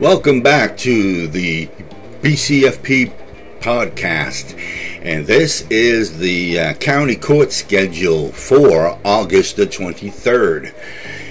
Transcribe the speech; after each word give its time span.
Welcome 0.00 0.42
back 0.42 0.76
to 0.78 1.26
the 1.26 1.66
BCFP 2.22 3.12
podcast. 3.58 4.56
And 5.02 5.26
this 5.26 5.62
is 5.68 6.18
the 6.18 6.60
uh, 6.60 6.74
county 6.74 7.16
court 7.16 7.50
schedule 7.50 8.30
for 8.30 8.96
August 9.04 9.56
the 9.56 9.66
23rd. 9.66 10.72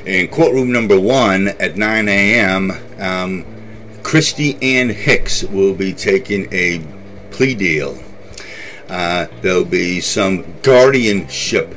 In 0.06 0.28
courtroom 0.28 0.74
number 0.74 1.00
one 1.00 1.48
at 1.48 1.78
9 1.78 2.10
a.m., 2.10 2.74
um, 3.00 3.46
Christy 4.04 4.58
Ann 4.62 4.90
Hicks 4.90 5.44
will 5.44 5.74
be 5.74 5.94
taking 5.94 6.54
a 6.54 6.86
plea 7.32 7.56
deal. 7.56 7.98
Uh, 8.90 9.28
there'll 9.42 9.64
be 9.64 10.02
some 10.02 10.44
guardianship 10.62 11.74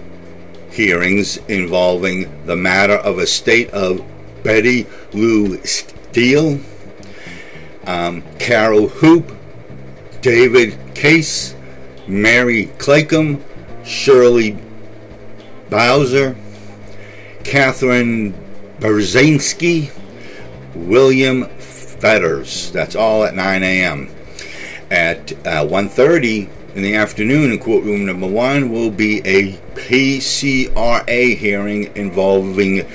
hearings 0.73 1.37
involving 1.49 2.47
the 2.47 2.57
matter 2.57 2.95
of 2.95 3.19
a 3.19 3.27
state 3.27 3.71
of 3.71 4.03
Betty 4.43 4.87
Lou 5.13 5.63
Steele 5.65 6.59
um, 7.87 8.23
Carol 8.39 8.89
Hoop, 8.89 9.33
David 10.21 10.79
Case, 10.95 11.55
Mary 12.07 12.67
Claycomb, 12.79 13.43
Shirley 13.85 14.59
Bowser, 15.71 16.37
Catherine 17.45 18.35
Berzinski, 18.79 19.91
William 20.75 21.45
Fetters. 21.59 22.71
That's 22.73 22.97
all 22.97 23.25
at 23.25 23.35
9 23.35 23.63
a.m. 23.63 24.11
At 24.91 25.33
uh, 25.33 25.65
1.30 25.65 26.49
in 26.75 26.83
the 26.83 26.95
afternoon 26.95 27.53
in 27.53 27.59
courtroom 27.59 28.07
number 28.07 28.27
one 28.27 28.71
will 28.71 28.91
be 28.91 29.19
a 29.27 29.53
PCRA 29.75 31.37
hearing 31.37 31.95
involving 31.95 32.87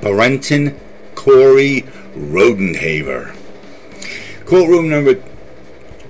Brenton 0.00 0.78
Corey 1.14 1.82
Rodenhaver. 2.14 3.34
Courtroom 4.44 4.88
number 4.88 5.20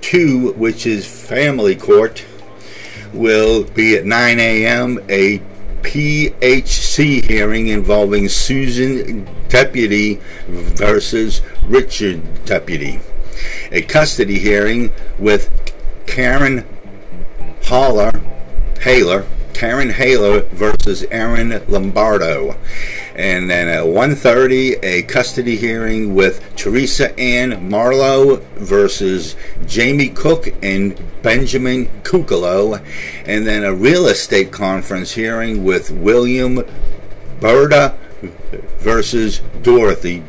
two, 0.01 0.53
which 0.53 0.85
is 0.85 1.07
family 1.07 1.75
court, 1.75 2.25
will 3.13 3.63
be 3.63 3.97
at 3.97 4.05
9 4.05 4.39
a.m. 4.39 4.99
A 5.09 5.39
PHC 5.81 7.25
hearing 7.25 7.67
involving 7.67 8.29
Susan 8.29 9.27
Deputy 9.47 10.19
versus 10.47 11.41
Richard 11.65 12.45
Deputy. 12.45 12.99
A 13.71 13.81
custody 13.81 14.37
hearing 14.37 14.91
with 15.17 15.68
Karen 16.09 16.65
Haller, 17.65 18.11
Haler, 18.81 19.25
Karen 19.53 19.91
Haler 19.91 20.41
versus 20.51 21.03
Aaron 21.11 21.61
Lombardo. 21.67 22.55
And 23.15 23.49
then 23.49 23.67
at 23.67 23.83
1.30, 23.83 24.79
a 24.81 25.03
custody 25.03 25.55
hearing 25.55 26.15
with 26.15 26.43
Teresa 26.55 27.17
Ann 27.19 27.69
Marlowe 27.69 28.37
versus 28.55 29.35
Jamie 29.67 30.09
Cook 30.09 30.47
and 30.63 30.99
Benjamin 31.21 31.85
Kukalo. 32.03 32.83
And 33.25 33.45
then 33.45 33.63
a 33.63 33.73
real 33.73 34.07
estate 34.07 34.51
conference 34.51 35.11
hearing 35.11 35.63
with 35.63 35.91
William 35.91 36.63
Berta 37.39 37.95
versus 38.79 39.41
Dorothy 39.61 40.23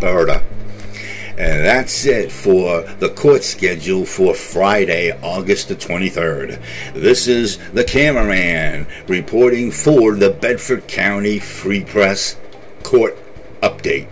Berta. 0.00 0.42
And 1.38 1.64
that's 1.64 2.04
it 2.04 2.32
for 2.32 2.82
the 2.98 3.10
court 3.10 3.44
schedule 3.44 4.04
for 4.04 4.34
Friday, 4.34 5.16
August 5.22 5.68
the 5.68 5.76
23rd. 5.76 6.60
This 6.94 7.28
is 7.28 7.58
the 7.72 7.84
cameraman 7.84 8.88
reporting 9.06 9.70
for 9.70 10.16
the 10.16 10.30
Bedford 10.30 10.88
County 10.88 11.38
Free 11.38 11.84
Press 11.84 12.36
Court 12.82 13.16
Update. 13.62 14.08